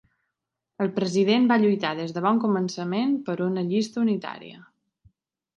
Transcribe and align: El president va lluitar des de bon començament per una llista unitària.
El 0.85 0.87
president 0.95 1.45
va 1.51 1.57
lluitar 1.65 1.91
des 2.01 2.15
de 2.17 2.25
bon 2.29 2.41
començament 2.45 3.13
per 3.29 3.39
una 3.49 3.65
llista 3.71 4.03
unitària. 4.07 4.67